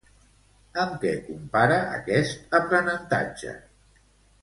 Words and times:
Amb 0.83 0.95
què 1.03 1.11
compara 1.27 1.77
aquest 1.99 2.59
aprenentatge? 2.63 3.59